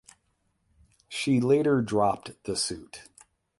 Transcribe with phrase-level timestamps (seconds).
[1.09, 3.03] She later dropped the suit.